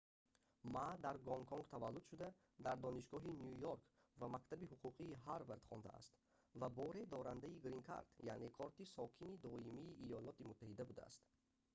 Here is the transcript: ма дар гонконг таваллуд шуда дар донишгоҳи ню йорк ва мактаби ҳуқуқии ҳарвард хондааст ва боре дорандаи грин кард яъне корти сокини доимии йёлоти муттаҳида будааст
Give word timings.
ма 0.75 0.83
дар 1.05 1.15
гонконг 1.27 1.65
таваллуд 1.73 2.05
шуда 2.11 2.29
дар 2.65 2.77
донишгоҳи 2.85 3.31
ню 3.41 3.49
йорк 3.65 3.83
ва 4.19 4.27
мактаби 4.35 4.69
ҳуқуқии 4.71 5.19
ҳарвард 5.27 5.67
хондааст 5.69 6.11
ва 6.59 6.67
боре 6.79 7.01
дорандаи 7.15 7.61
грин 7.65 7.81
кард 7.89 8.09
яъне 8.33 8.49
корти 8.59 8.91
сокини 8.95 9.41
доимии 9.45 9.97
йёлоти 10.11 10.47
муттаҳида 10.49 10.83
будааст 10.91 11.21